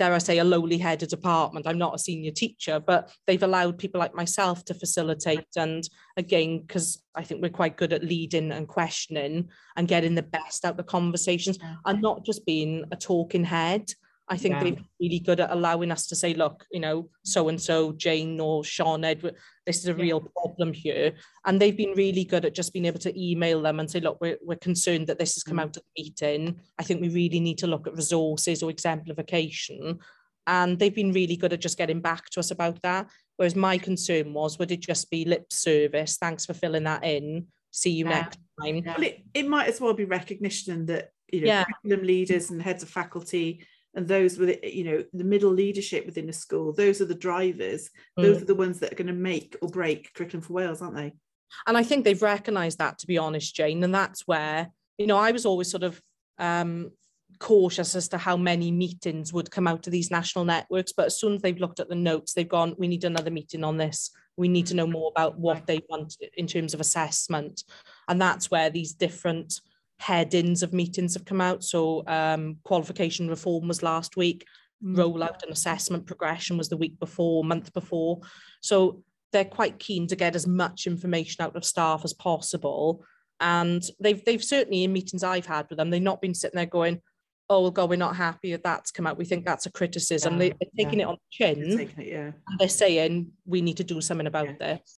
[0.00, 1.66] dare I say, a lowly headed department.
[1.66, 5.44] I'm not a senior teacher, but they've allowed people like myself to facilitate.
[5.56, 5.86] And
[6.16, 10.64] again, because I think we're quite good at leading and questioning and getting the best
[10.64, 13.92] out of the conversations and not just being a talking head.
[14.30, 14.62] I think yeah.
[14.62, 18.38] they're really good at allowing us to say, look, you know, so and so, Jane
[18.38, 19.34] or Sean Edward,
[19.66, 20.02] this is a yeah.
[20.02, 21.14] real problem here.
[21.44, 24.18] And they've been really good at just being able to email them and say, look,
[24.20, 25.62] we're, we're concerned that this has come mm.
[25.62, 26.60] out of the meeting.
[26.78, 29.98] I think we really need to look at resources or exemplification.
[30.46, 33.10] And they've been really good at just getting back to us about that.
[33.36, 36.18] Whereas my concern was, would it just be lip service?
[36.18, 37.48] Thanks for filling that in.
[37.72, 38.20] See you yeah.
[38.20, 38.82] next time.
[38.86, 41.64] Well, it, it might as well be recognition that you know yeah.
[41.64, 46.28] curriculum leaders and heads of faculty and those with you know the middle leadership within
[46.28, 47.90] a school those are the drivers.
[48.18, 48.22] Mm.
[48.22, 50.96] those are the ones that are going to make or break curriculum for wales aren't
[50.96, 51.12] they?
[51.66, 55.16] And i think they've recognized that to be honest jane and that's where you know
[55.16, 56.00] i was always sort of
[56.38, 56.90] um,
[57.38, 61.18] cautious as to how many meetings would come out of these national networks but as
[61.18, 64.10] soon as they've looked at the notes they've gone we need another meeting on this.
[64.36, 67.64] We need to know more about what they want in terms of assessment.
[68.08, 69.60] And that's where these different
[70.00, 71.62] headings of meetings have come out.
[71.62, 74.46] So um, qualification reform was last week,
[74.82, 74.96] mm.
[74.96, 78.20] rollout and assessment progression was the week before, month before.
[78.62, 83.04] So they're quite keen to get as much information out of staff as possible.
[83.40, 86.66] And they've they've certainly in meetings I've had with them, they've not been sitting there
[86.66, 87.00] going,
[87.50, 89.18] oh God, we're not happy that that's come out.
[89.18, 90.34] We think that's a criticism.
[90.34, 91.06] Yeah, they, are taking yeah.
[91.06, 91.76] it on the chin.
[91.76, 92.30] They're, it, yeah.
[92.58, 94.54] they're saying we need to do something about yeah.
[94.58, 94.98] this.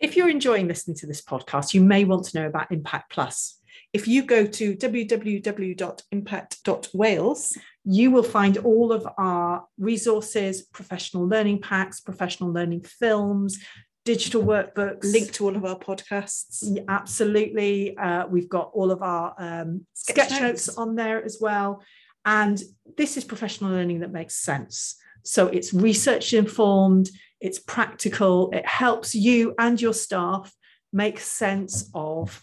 [0.00, 3.58] If you're enjoying listening to this podcast, you may want to know about Impact Plus.
[3.92, 12.00] If you go to www.impact.wales, you will find all of our resources, professional learning packs,
[12.00, 13.58] professional learning films,
[14.04, 15.10] digital workbooks.
[15.10, 16.58] Link to all of our podcasts.
[16.62, 17.96] Yeah, absolutely.
[17.96, 20.68] Uh, we've got all of our um, sketch, sketch notes.
[20.68, 21.82] notes on there as well.
[22.24, 22.62] And
[22.96, 24.96] this is professional learning that makes sense.
[25.24, 30.52] So it's research informed, it's practical, it helps you and your staff
[30.92, 32.42] make sense of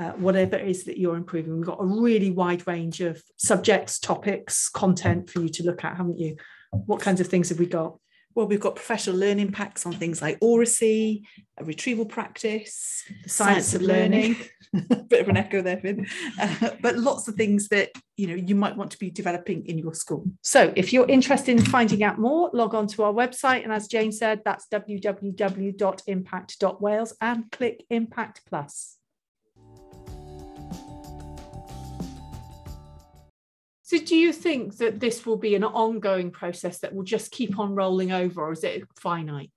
[0.00, 1.56] uh, whatever it is that you're improving.
[1.56, 5.96] We've got a really wide range of subjects, topics, content for you to look at,
[5.96, 6.36] haven't you?
[6.70, 7.98] What kinds of things have we got?
[8.36, 13.68] Well, we've got professional learning packs on things like oracy, a retrieval practice, the science,
[13.68, 14.36] science of learning.
[14.74, 15.06] learning.
[15.08, 16.06] Bit of an echo there, Fin.
[16.38, 19.78] Uh, but lots of things that you know you might want to be developing in
[19.78, 20.26] your school.
[20.42, 23.88] So, if you're interested in finding out more, log on to our website, and as
[23.88, 28.98] Jane said, that's www.impact.wales and click Impact Plus.
[33.86, 37.56] So, do you think that this will be an ongoing process that will just keep
[37.56, 39.52] on rolling over, or is it finite?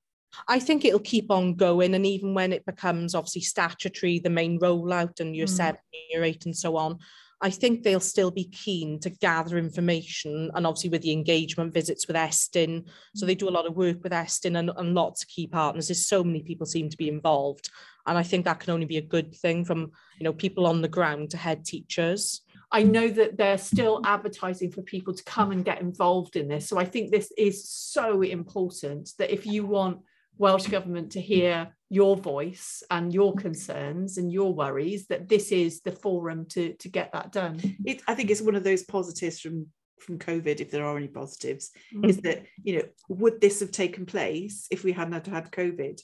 [0.48, 4.60] I think it'll keep on going, and even when it becomes obviously statutory, the main
[4.60, 5.50] rollout, and year mm.
[5.50, 7.00] seven, year eight, and so on,
[7.42, 12.06] I think they'll still be keen to gather information, and obviously with the engagement visits
[12.06, 15.30] with Estyn, so they do a lot of work with Estyn and, and lots of
[15.30, 15.88] key partners.
[15.88, 17.72] There's so many people seem to be involved,
[18.06, 20.84] and I think that can only be a good thing from you know people on
[20.84, 22.42] the ground to head teachers.
[22.72, 26.68] I know that they're still advertising for people to come and get involved in this.
[26.68, 30.00] So I think this is so important that if you want
[30.38, 35.82] Welsh Government to hear your voice and your concerns and your worries, that this is
[35.82, 37.60] the forum to, to get that done.
[37.86, 39.68] It, I think it's one of those positives from
[40.00, 42.06] from COVID, if there are any positives, mm-hmm.
[42.06, 46.02] is that you know would this have taken place if we hadn't had COVID?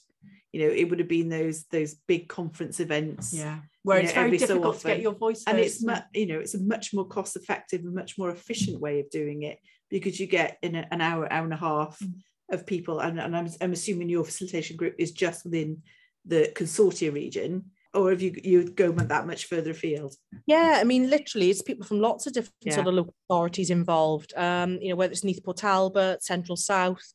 [0.52, 3.32] You know, it would have been those those big conference events.
[3.32, 6.26] Yeah where it's know, very difficult so to get your voice and it's mu- you
[6.26, 9.58] know it's a much more cost effective and much more efficient way of doing it
[9.88, 12.12] because you get in a, an hour hour and a half mm.
[12.50, 15.82] of people and, and I'm, I'm assuming your facilitation group is just within
[16.24, 20.16] the consortia region or if you you go that much further afield?
[20.46, 22.74] Yeah i mean literally it's people from lots of different yeah.
[22.74, 24.34] sort of local authorities involved.
[24.36, 27.06] Um you know whether it's neath port talbot central south.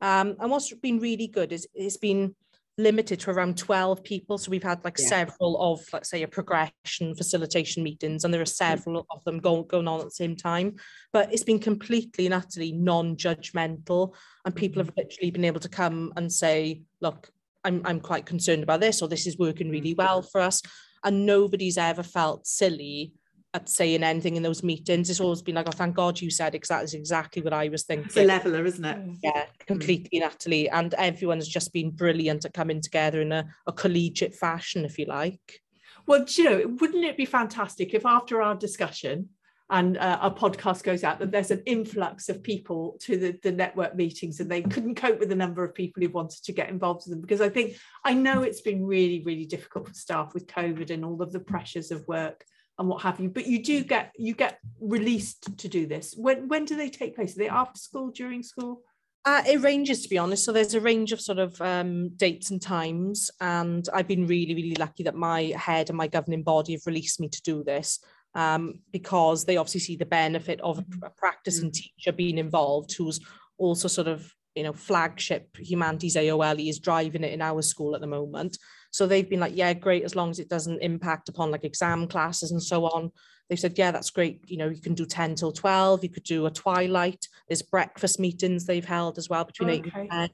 [0.00, 2.36] Um and what's been really good is it's been
[2.78, 4.38] limited to around 12 people.
[4.38, 5.06] So we've had like yeah.
[5.06, 8.48] several of, let's say, a progression facilitation meetings, and there are mm.
[8.48, 10.76] several of them go, going on at the same time.
[11.12, 14.14] But it's been completely and utterly non judgmental.
[14.44, 15.00] And people have mm-hmm.
[15.00, 17.30] literally been able to come and say, look,
[17.64, 20.02] I'm, I'm quite concerned about this, or this is working really mm-hmm.
[20.02, 20.62] well for us.
[21.04, 23.14] And nobody's ever felt silly
[23.52, 25.10] at saying anything in those meetings.
[25.10, 28.06] It's always been like, oh, thank God you said exactly exactly what I was thinking.
[28.06, 29.18] It's a leveler, isn't it?
[29.22, 30.68] Yeah, completely, Natalie.
[30.68, 35.06] And everyone's just been brilliant at coming together in a, a collegiate fashion, if you
[35.06, 35.60] like.
[36.06, 39.30] Well, you know, wouldn't it be fantastic if after our discussion
[39.70, 43.52] and uh, our podcast goes out that there's an influx of people to the, the
[43.52, 46.68] network meetings and they couldn't cope with the number of people who wanted to get
[46.68, 50.34] involved in them because i think i know it's been really really difficult for staff
[50.34, 52.44] with covid and all of the pressures of work
[52.80, 56.14] and what have you but you do get you get released to do this.
[56.16, 57.36] When when do they take place?
[57.36, 58.82] Are they after school during school?
[59.26, 60.46] Uh, it ranges to be honest.
[60.46, 64.54] So there's a range of sort of um, dates and times and i've been really
[64.54, 68.00] really lucky that my head and my governing body have released me to do this
[68.34, 71.74] um, because they obviously see the benefit of a, practicing mm.
[71.74, 73.20] teacher being involved who's
[73.58, 78.00] also sort of you know flagship humanities aole is driving it in our school at
[78.00, 78.56] the moment
[78.90, 82.06] so they've been like, yeah, great, as long as it doesn't impact upon like exam
[82.06, 83.12] classes and so on.
[83.48, 84.42] They said, yeah, that's great.
[84.46, 87.26] You know, you can do 10 till 12, you could do a twilight.
[87.48, 89.90] There's breakfast meetings they've held as well between okay.
[89.90, 90.30] 8 and 10.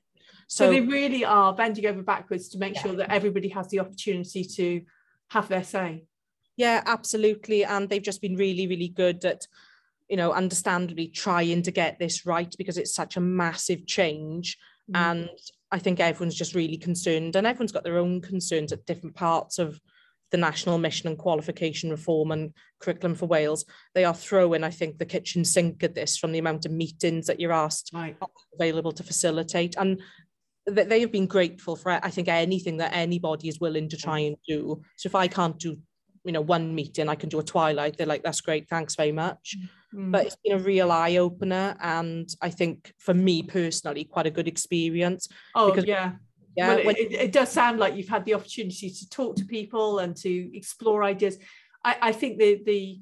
[0.49, 2.83] So, so, they really are bending over backwards to make yeah.
[2.83, 4.83] sure that everybody has the opportunity to
[5.31, 6.05] have their say.
[6.57, 7.65] Yeah, absolutely.
[7.65, 9.47] And they've just been really, really good at,
[10.09, 14.57] you know, understandably trying to get this right because it's such a massive change.
[14.91, 14.97] Mm.
[14.97, 15.29] And
[15.73, 19.59] I think everyone's just really concerned, and everyone's got their own concerns at different parts
[19.59, 19.81] of
[20.31, 23.65] the national mission and qualification reform and curriculum for Wales.
[23.95, 27.27] They are throwing, I think, the kitchen sink at this from the amount of meetings
[27.27, 28.17] that you're asked right.
[28.55, 29.77] available to facilitate.
[29.79, 30.01] And
[30.67, 34.37] they have been grateful for, I think, anything that anybody is willing to try and
[34.49, 34.83] do.
[34.97, 35.79] So if I can't do,
[36.27, 37.97] you know, one meeting, I can do a twilight.
[37.97, 39.57] They're like, that's great, thanks very much.
[39.95, 40.11] Mm.
[40.11, 44.31] But it's been a real eye opener, and I think for me personally, quite a
[44.31, 45.29] good experience.
[45.55, 46.13] Oh because, yeah,
[46.57, 46.75] yeah.
[46.75, 50.01] Well, when, it, it, does sound like you've had the opportunity to talk to people
[50.01, 51.39] and to explore ideas.
[51.85, 53.01] I, I think the the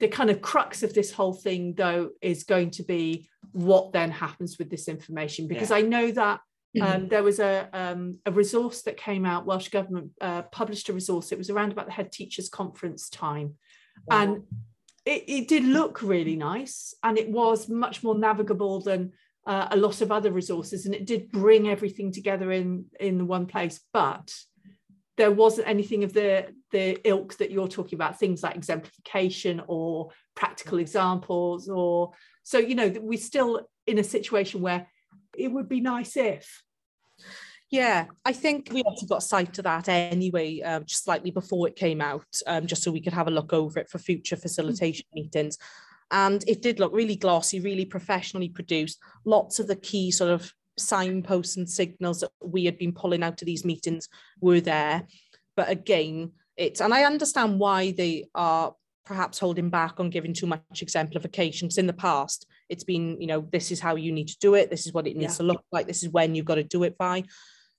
[0.00, 4.10] the kind of crux of this whole thing, though, is going to be what then
[4.10, 5.76] happens with this information, because yeah.
[5.76, 6.40] I know that.
[6.80, 10.92] Um, there was a, um, a resource that came out, Welsh Government uh, published a
[10.92, 11.32] resource.
[11.32, 13.54] It was around about the head teachers conference time.
[14.08, 14.22] Wow.
[14.22, 14.42] And
[15.06, 19.12] it, it did look really nice and it was much more navigable than
[19.46, 23.24] uh, a lot of other resources and it did bring everything together in in the
[23.24, 24.34] one place but
[25.16, 30.10] there wasn't anything of the the ilk that you're talking about things like exemplification or
[30.34, 32.10] practical examples or
[32.42, 34.88] so you know we're still in a situation where
[35.38, 36.62] it would be nice if
[37.70, 41.74] yeah, I think we also got sight to that anyway, um, just slightly before it
[41.74, 45.04] came out, um, just so we could have a look over it for future facilitation
[45.06, 45.24] mm-hmm.
[45.24, 45.58] meetings.
[46.12, 49.00] And it did look really glossy, really professionally produced.
[49.24, 53.42] Lots of the key sort of signposts and signals that we had been pulling out
[53.42, 54.08] of these meetings
[54.40, 55.04] were there.
[55.56, 58.74] But again, it's, and I understand why they are
[59.06, 61.68] perhaps holding back on giving too much exemplification.
[61.68, 64.54] Because in the past, it's been, you know, this is how you need to do
[64.54, 64.68] it.
[64.68, 65.38] This is what it needs yeah.
[65.38, 65.86] to look like.
[65.86, 67.22] This is when you've got to do it by.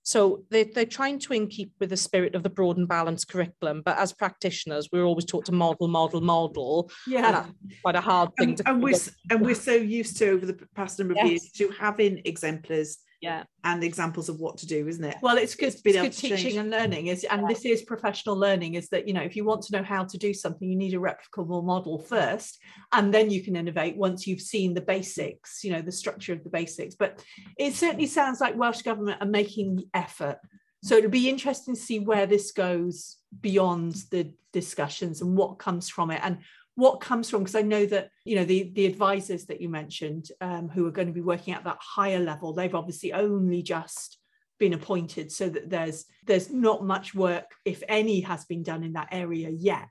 [0.03, 3.27] So they, they're trying to in keep with the spirit of the broad and balanced
[3.27, 3.81] curriculum.
[3.83, 6.89] But as practitioners, we're always taught to model, model, model.
[7.05, 7.45] Yeah.
[7.81, 8.95] quite a hard thing and, to and we're,
[9.29, 11.27] and we're so used to over the past number of yes.
[11.27, 13.43] years to having exemplars yeah.
[13.63, 15.17] And examples of what to do isn't it?
[15.21, 16.55] Well it's good, it's good teaching change.
[16.55, 17.47] and learning is and yeah.
[17.47, 20.17] this is professional learning is that you know if you want to know how to
[20.17, 22.59] do something you need a replicable model first
[22.93, 26.43] and then you can innovate once you've seen the basics you know the structure of
[26.43, 26.95] the basics.
[26.95, 27.23] But
[27.57, 30.37] it certainly sounds like welsh government are making the effort.
[30.83, 35.89] So it'll be interesting to see where this goes beyond the discussions and what comes
[35.89, 36.21] from it.
[36.23, 36.39] And
[36.77, 40.29] what comes from because i know that you know the the advisors that you mentioned
[40.41, 44.17] um, who are going to be working at that higher level they've obviously only just
[44.59, 48.93] been appointed so that there's there's not much work if any has been done in
[48.93, 49.89] that area yet.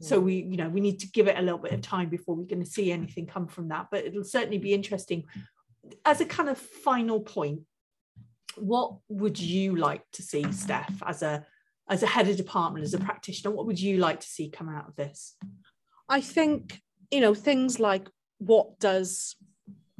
[0.00, 0.24] So mm.
[0.24, 1.84] we you know we need to give it a little bit of mm.
[1.84, 4.74] time before we're going to see anything come from that but it'll certainly be mm.
[4.74, 5.24] interesting.
[6.04, 7.60] As a kind of final point
[8.56, 11.46] what would you like to see steph as a
[11.88, 14.68] as a head of department as a practitioner what would you like to see come
[14.68, 15.36] out of this
[16.08, 19.36] I think, you know, things like what does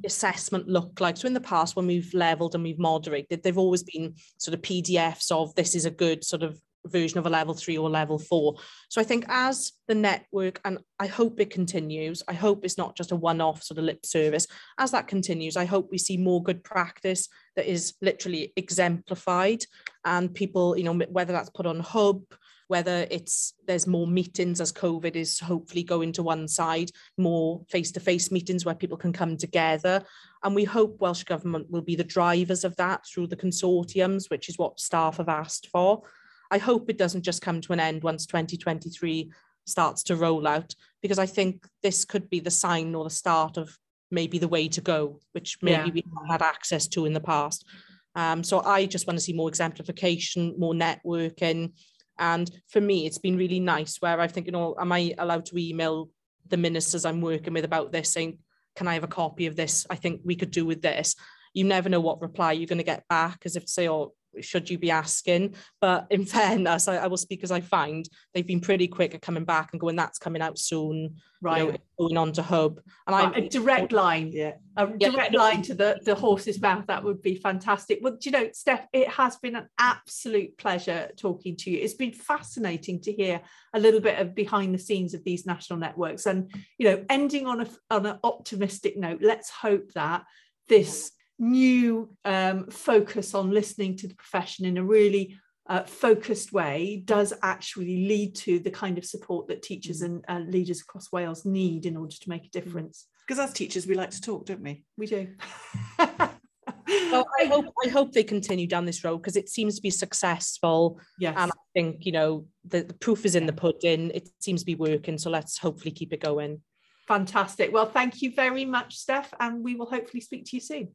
[0.05, 1.17] assessment look like?
[1.17, 4.63] So in the past, when we've leveled and we've moderated, they've always been sort of
[4.63, 8.19] PDFs of this is a good sort of version of a level three or level
[8.19, 8.55] four.
[8.89, 12.97] So I think as the network, and I hope it continues, I hope it's not
[12.97, 14.47] just a one-off sort of lip service.
[14.79, 19.65] As that continues, I hope we see more good practice that is literally exemplified
[20.05, 22.23] and people, you know, whether that's put on hub,
[22.69, 28.31] whether it's there's more meetings as COVID is hopefully going to one side, more face-to-face
[28.31, 30.05] meetings where people can come together.
[30.45, 34.49] And we hope Welsh Government will be the drivers of that through the consortiums, which
[34.49, 36.03] is what staff have asked for.
[36.51, 39.33] I hope it doesn't just come to an end once 2023
[39.67, 43.57] starts to roll out, because I think this could be the sign or the start
[43.57, 43.77] of
[44.11, 45.93] maybe the way to go, which maybe yeah.
[45.95, 47.67] we haven't had access to in the past.
[48.15, 51.73] Um, so I just want to see more exemplification, more networking,
[52.19, 55.15] and for me, it's been really nice where I think, you oh, know, am I
[55.19, 56.11] allowed to email
[56.49, 58.39] the ministers I'm working with about this saying,
[58.77, 59.87] can I have a copy of this?
[59.91, 61.15] I think we could do with this.
[61.55, 64.13] You never know what reply you're going to get back as if to say, oh,
[64.41, 65.55] should you be asking?
[65.81, 69.23] But in fairness, I, I, will speak as I find they've been pretty quick at
[69.23, 71.65] coming back and going, that's coming out soon, right?
[71.65, 72.81] You know, going on to Hub.
[73.07, 75.39] And right, I a direct line, yeah, a direct yeah.
[75.39, 76.87] line to the, the horse's mouth.
[76.87, 78.01] That would be fantastic.
[78.03, 81.79] Well, you know, Steph, it has been an absolute pleasure talking to you.
[81.79, 83.41] It's been fascinating to hear
[83.75, 87.47] a little bit of behind the scenes of these national networks, and you know, ending
[87.47, 89.21] on a on an optimistic note.
[89.23, 90.25] Let's hope that
[90.69, 95.37] this new um, focus on listening to the profession in a really
[95.69, 100.39] uh, focused way does actually lead to the kind of support that teachers and uh,
[100.39, 103.07] leaders across Wales need in order to make a difference.
[103.27, 104.83] Because as teachers, we like to talk, don't we?
[104.97, 105.29] We do.
[105.99, 109.91] well, I hope I hope they continue down this road because it seems to be
[109.91, 110.99] successful.
[111.19, 111.35] Yes.
[111.37, 114.11] And I think, you know, the, the proof is in the pudding.
[114.15, 115.19] It seems to be working.
[115.19, 116.63] So let's hopefully keep it going.
[117.07, 117.73] Fantastic.
[117.73, 120.89] Well, thank you very much, Steph, and we will hopefully speak to you soon.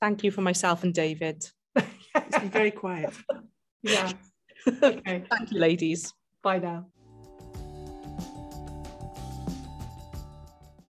[0.00, 1.44] Thank you for myself and David.
[1.76, 3.12] it's been very quiet.
[3.82, 4.12] Yeah.
[4.68, 5.24] Okay.
[5.30, 6.12] Thank you, ladies.
[6.42, 6.88] Bye now.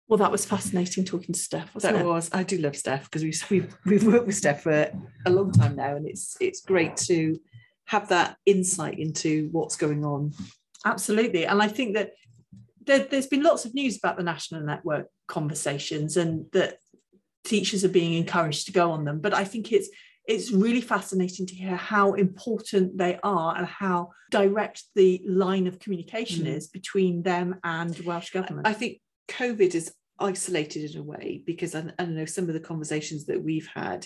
[0.07, 1.71] Well, that was fascinating talking to Steph.
[1.75, 2.03] that it?
[2.03, 2.31] was.
[2.33, 4.91] I do love Steph because we've, we've we've worked with Steph for
[5.27, 7.39] a long time now, and it's it's great to
[7.85, 10.33] have that insight into what's going on.
[10.83, 12.13] Absolutely, and I think that
[12.83, 16.79] there, has been lots of news about the national network conversations, and that
[17.43, 19.19] teachers are being encouraged to go on them.
[19.19, 19.89] But I think it's
[20.27, 25.79] it's really fascinating to hear how important they are and how direct the line of
[25.79, 26.55] communication mm.
[26.55, 28.67] is between them and Welsh Government.
[28.67, 32.53] I think COVID is isolated in a way because I, I don't know some of
[32.53, 34.05] the conversations that we've had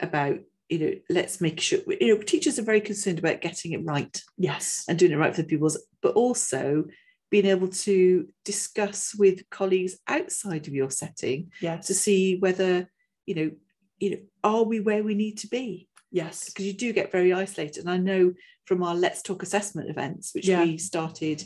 [0.00, 3.84] about you know let's make sure you know teachers are very concerned about getting it
[3.84, 6.84] right yes and doing it right for the pupils but also
[7.32, 11.86] being able to discuss with colleagues outside of your setting yes.
[11.86, 12.86] to see whether
[13.26, 13.50] you know
[13.98, 15.88] you know, are we where we need to be?
[16.10, 16.46] Yes.
[16.46, 17.82] Because you do get very isolated.
[17.84, 18.34] And I know
[18.66, 20.64] from our Let's Talk assessment events, which Yeah.
[20.64, 21.44] we started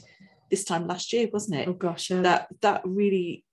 [0.51, 1.69] this time last year, wasn't it?
[1.69, 2.23] Oh gosh, yeah.
[2.23, 3.45] That that really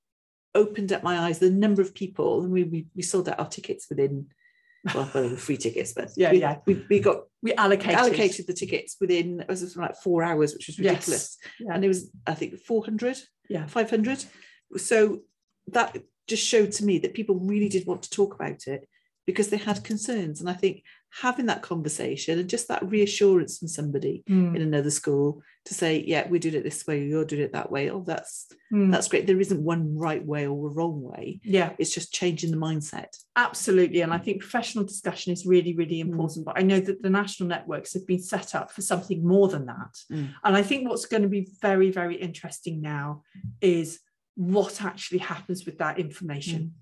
[0.55, 1.39] opened up my eyes.
[1.39, 4.27] The number of people, and we we, we sold out our tickets within
[4.93, 6.57] well, well, free tickets, but Yeah, we, yeah.
[6.65, 7.95] we, we got we allocated.
[7.95, 10.93] allocated the tickets within it was something like four hours, which was Yes.
[10.93, 11.37] ridiculous.
[11.59, 11.73] Yeah.
[11.73, 13.17] And it was, I think, 400,
[13.49, 13.65] Yeah.
[13.67, 14.25] 500.
[14.77, 15.21] So
[15.67, 18.87] that just showed to me that people really did want to talk about it
[19.25, 20.39] because they had concerns.
[20.41, 20.83] And I think
[21.21, 26.03] having that conversation and just that reassurance from somebody Mm, in another school to say,
[26.07, 27.89] yeah, we're doing it this way, you're doing it that way.
[27.91, 28.91] Oh, that's mm.
[28.91, 29.27] that's great.
[29.27, 31.39] There isn't one right way or a wrong way.
[31.43, 31.73] yeah.
[31.77, 33.15] It's just changing the mindset.
[33.35, 34.01] Absolutely.
[34.01, 36.09] And I think professional discussion is really, really Mm.
[36.11, 36.45] important.
[36.45, 39.65] But I know that the national networks have been set up for something more than
[39.67, 39.93] that.
[40.11, 40.29] Mm.
[40.43, 43.23] And I think what's going to be very, very interesting now
[43.61, 43.99] is
[44.35, 46.73] what actually happens with that information.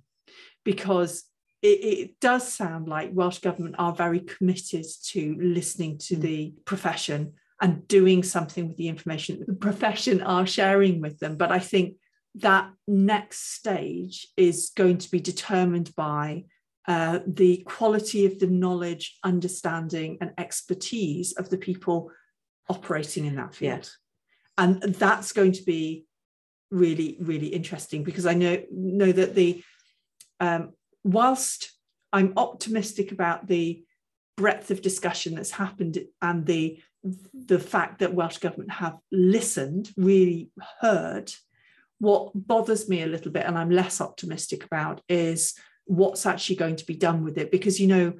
[0.63, 1.23] Because
[1.61, 6.21] it, it does sound like Welsh Government are very committed to listening to Mm.
[6.21, 11.37] the profession and doing something with the information that the profession are sharing with them.
[11.37, 11.97] But I think
[12.35, 16.45] that next stage is going to be determined by
[16.87, 22.11] uh, the quality of the knowledge, understanding, and expertise of the people
[22.69, 23.75] operating in that Yeah.
[23.75, 23.91] field.
[24.57, 26.05] And that's going to be
[26.71, 29.63] really, really interesting because I know know that the
[30.39, 30.73] um,
[31.03, 31.71] whilst
[32.13, 33.83] I'm optimistic about the
[34.37, 36.79] breadth of discussion that's happened and the
[37.33, 41.33] the fact that Welsh Government have listened, really heard,
[41.97, 46.75] what bothers me a little bit and I'm less optimistic about is what's actually going
[46.75, 47.51] to be done with it.
[47.51, 48.13] Because, you know,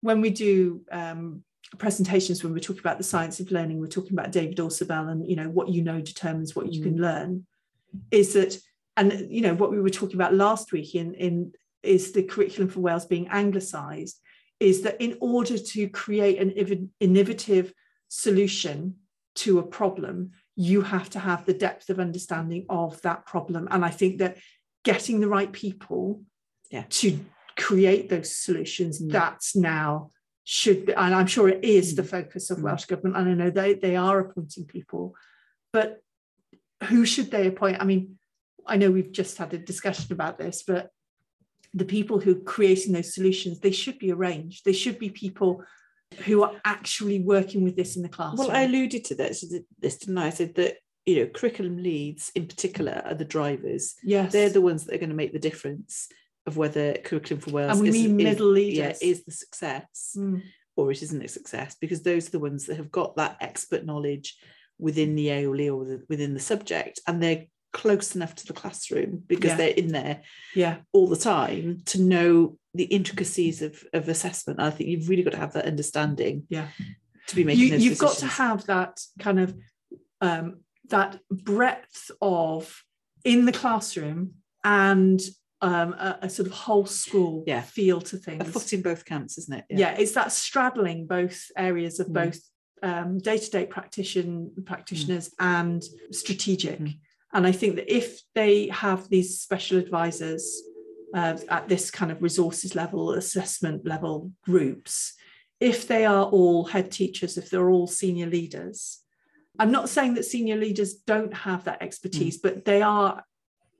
[0.00, 1.42] when we do um,
[1.78, 5.28] presentations, when we're talking about the science of learning, we're talking about David Ausubel and,
[5.28, 7.46] you know, what you know determines what you can learn,
[8.12, 8.56] is that,
[8.96, 11.52] and, you know, what we were talking about last week in, in
[11.82, 14.20] is the curriculum for Wales being anglicised,
[14.58, 17.72] is that in order to create an innovative
[18.08, 18.96] solution
[19.36, 23.68] to a problem, you have to have the depth of understanding of that problem.
[23.70, 24.36] And I think that
[24.84, 26.22] getting the right people
[26.70, 26.84] Yeah.
[26.88, 27.20] to
[27.56, 29.12] create those solutions, Mm.
[29.12, 30.12] that's now
[30.44, 32.08] should be, and I'm sure it is the Mm.
[32.08, 32.62] focus of Mm.
[32.62, 33.16] Welsh Government.
[33.16, 35.14] And I know they, they are appointing people,
[35.72, 36.02] but
[36.84, 37.80] who should they appoint?
[37.80, 38.18] I mean,
[38.66, 40.90] I know we've just had a discussion about this, but
[41.74, 44.64] the people who are creating those solutions, they should be arranged.
[44.64, 45.64] They should be people
[46.24, 48.48] who are actually working with this in the classroom.
[48.48, 49.44] Well, I alluded to this,
[49.78, 50.26] this didn't I?
[50.26, 53.94] I said that you know curriculum leads in particular are the drivers.
[54.02, 56.08] yes, They're the ones that are going to make the difference
[56.46, 58.98] of whether curriculum for Wales and we is, mean is- middle yeah, leaders.
[59.02, 60.42] is the success Mm,
[60.76, 63.84] or it isn't a success because those are the ones that have got that expert
[63.86, 64.36] knowledge
[64.78, 69.22] within the AOLE or the, within the subject and they're close enough to the classroom
[69.26, 69.56] because Yeah.
[69.56, 70.22] they're in there
[70.54, 74.60] yeah, all the time to know the intricacies of, of assessment.
[74.60, 76.68] I think you've really got to have that understanding Yeah.
[77.28, 79.54] to be making you, you've got to have that kind of
[80.20, 82.82] um, that breadth of
[83.24, 85.20] in the classroom and
[85.62, 87.62] um, a, a sort of whole school Yeah.
[87.62, 88.40] feel to things.
[88.40, 89.64] a foot in both camps, isn't it?
[89.70, 89.92] yeah.
[89.98, 92.12] it's that straddling both areas of Mm.
[92.14, 92.40] both
[92.82, 96.98] um, day-to-day practition practitioners and strategic Mm.
[97.32, 100.62] And i think that if they have these special advisors
[101.14, 105.14] uh, at this kind of resources level assessment level groups
[105.58, 109.00] if they are all head teachers if they're all senior leaders
[109.58, 113.24] i'm not saying that senior leaders don't have that expertise but they are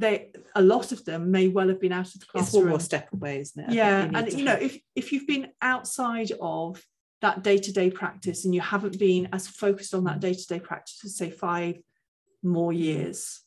[0.00, 2.46] they a lot of them may well have been out of the classroom.
[2.46, 3.74] It's one more step away, isn't it?
[3.74, 6.82] Yeah need and you know have- if if you've been outside of
[7.20, 11.30] that day-to-day practice and you haven't been as focused on that day-to-day practice for say
[11.30, 11.76] five
[12.42, 13.40] more years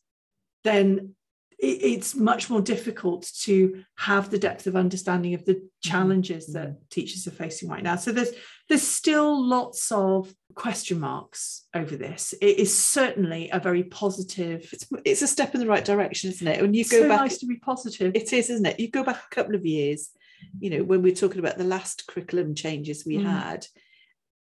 [0.64, 1.16] then
[1.60, 6.78] it, it's much more difficult to have the depth of understanding of the challenges that
[6.90, 8.32] teachers are facing right now so there's
[8.70, 14.88] there's still lots of question marks over this it is certainly a very positive it's,
[15.04, 16.62] it's a step in the right direction, isn't it?
[16.62, 18.80] When you go so back, nice to be positive it is, isn't it?
[18.80, 20.12] You go back a couple of years,
[20.60, 23.26] you know, when we're talking about the last curriculum changes we Mm.
[23.26, 23.68] had,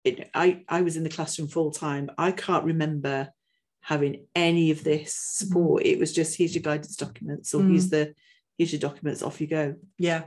[0.03, 2.09] it, I, I was in the classroom full time.
[2.17, 3.29] I can't remember
[3.81, 5.83] having any of this support.
[5.83, 8.13] It was just here's your guidance documents or here's the
[8.57, 9.75] here's your documents, off you go.
[9.97, 10.23] Yeah.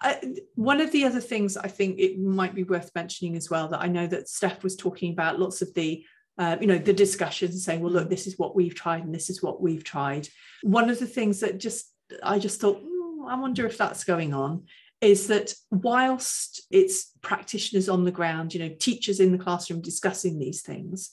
[0.00, 0.20] I,
[0.54, 3.80] one of the other things I think it might be worth mentioning as well that
[3.80, 6.04] I know that Steph was talking about lots of the
[6.36, 9.30] uh, you know the discussions saying well look this is what we've tried and this
[9.30, 10.28] is what we've tried
[10.62, 11.92] one of the things that just
[12.24, 14.64] I just thought "Hmm, I wonder if that's going on
[15.00, 20.38] is that whilst it's practitioners on the ground you know teachers in the classroom discussing
[20.38, 21.12] these things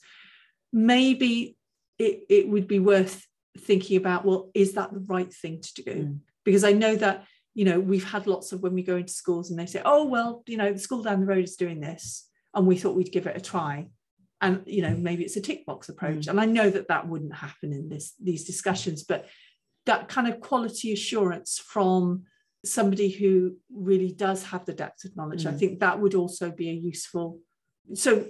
[0.72, 1.56] maybe
[1.98, 3.26] it, it would be worth
[3.58, 6.18] thinking about well is that the right thing to do Mm.
[6.44, 9.50] because I know that you know, we've had lots of when we go into schools
[9.50, 12.28] and they say, oh, well, you know, the school down the road is doing this.
[12.54, 13.88] And we thought we'd give it a try.
[14.40, 16.26] And, you know, maybe it's a tick box approach.
[16.26, 16.28] Mm.
[16.28, 19.28] And I know that that wouldn't happen in this these discussions, but
[19.86, 22.24] that kind of quality assurance from
[22.64, 25.52] somebody who really does have the depth of knowledge, mm.
[25.52, 27.38] I think that would also be a useful.
[27.94, 28.26] So,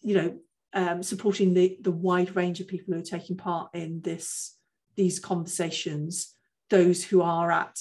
[0.00, 0.38] you know,
[0.74, 4.56] um, supporting the the wide range of people who are taking part in this
[4.96, 6.34] these conversations,
[6.70, 7.78] those who are at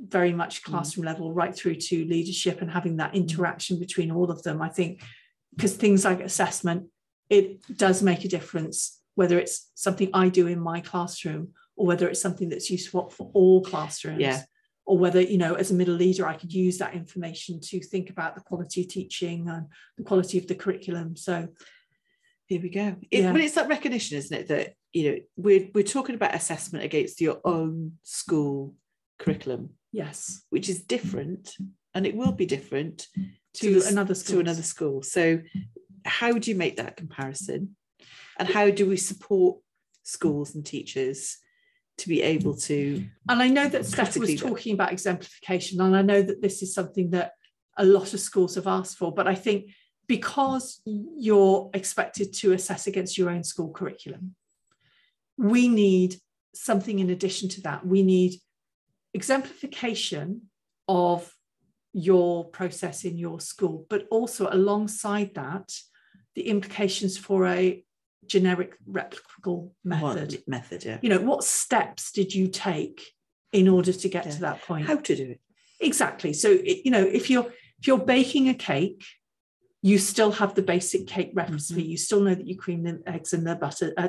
[0.00, 0.70] very much mm.
[0.70, 1.08] classroom mm.
[1.08, 3.16] level right through to leadership and having that mm.
[3.16, 5.02] interaction between all of them i think
[5.54, 6.86] because things like assessment
[7.28, 12.08] it does make a difference whether it's something i do in my classroom or whether
[12.08, 14.42] it's something that's useful for all classrooms yeah.
[14.86, 18.08] or whether you know as a middle leader i could use that information to think
[18.10, 19.66] about the quality of teaching and
[19.96, 21.48] the quality of the curriculum so
[22.48, 23.32] here we go it, yeah.
[23.32, 27.20] but it's that recognition isn't it that you know we're, we're talking about assessment against
[27.20, 28.74] your own school
[29.18, 30.42] curriculum Yes.
[30.50, 31.54] Which is different
[31.94, 33.06] and it will be different
[33.54, 34.36] to, to another school.
[34.36, 35.02] To another school.
[35.02, 35.40] So
[36.04, 37.76] how do you make that comparison?
[38.38, 39.58] And how do we support
[40.02, 41.38] schools and teachers
[41.98, 46.02] to be able to and I know that Steph was talking about exemplification, and I
[46.02, 47.32] know that this is something that
[47.76, 49.72] a lot of schools have asked for, but I think
[50.08, 54.34] because you're expected to assess against your own school curriculum,
[55.36, 56.16] we need
[56.54, 57.86] something in addition to that.
[57.86, 58.40] We need
[59.14, 60.42] exemplification
[60.88, 61.32] of
[61.92, 65.72] your process in your school, but also alongside that,
[66.34, 67.84] the implications for a
[68.26, 70.32] generic replicable method.
[70.32, 70.98] What method, yeah.
[71.02, 73.02] You know, what steps did you take
[73.52, 74.32] in order to get yeah.
[74.32, 74.86] to that point?
[74.86, 75.40] How to do it.
[75.80, 76.32] Exactly.
[76.32, 77.46] So, you know, if you're
[77.80, 79.04] if you're baking a cake,
[79.82, 81.82] you still have the basic cake recipe.
[81.82, 81.90] Mm-hmm.
[81.90, 84.08] You still know that you cream the eggs and the butter, uh,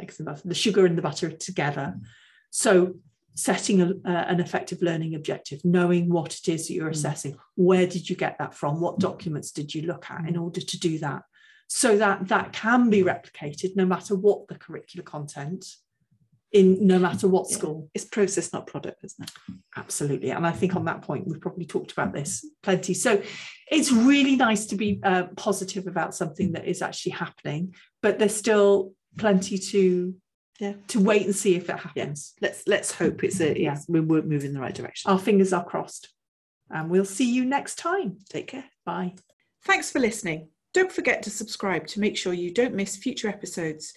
[0.00, 1.94] eggs and butter, the sugar and the butter together.
[1.96, 2.04] Mm-hmm.
[2.50, 2.94] So
[3.34, 6.94] setting a, uh, an effective learning objective, knowing what it is that you're mm.
[6.94, 10.42] assessing, where did you get that from, what documents did you look at in mm.
[10.42, 11.22] order to do that,
[11.66, 15.66] so that that can be replicated no matter what the curricular content
[16.54, 17.90] in no matter what school.
[17.94, 19.54] It's process, not product, isn't it?
[19.76, 20.30] Absolutely.
[20.30, 22.94] And I think on that point, we've probably talked about this plenty.
[22.94, 23.20] So
[23.70, 28.36] it's really nice to be uh, positive about something that is actually happening, but there's
[28.36, 30.14] still plenty to
[30.60, 30.74] yeah.
[30.88, 32.34] to wait and see if it happens.
[32.40, 32.48] Yeah.
[32.48, 33.76] let's let's hope it's a yeah.
[33.88, 35.10] we are moving in the right direction.
[35.10, 36.08] Our fingers are crossed.
[36.70, 38.18] And we'll see you next time.
[38.30, 38.64] Take care.
[38.86, 39.14] Bye.
[39.64, 40.48] Thanks for listening.
[40.72, 43.92] Don't forget to subscribe to make sure you don't miss future episodes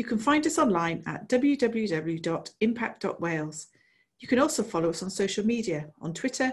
[0.00, 3.66] you can find us online at www.impact.wales
[4.20, 5.88] you can also follow us on social media.
[6.00, 6.52] On twitter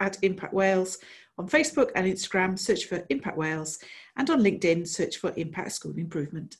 [0.00, 0.98] at impact wales.
[1.38, 3.78] On facebook and instagram search for impact wales.
[4.16, 6.56] And on linkedin search for impact school improvement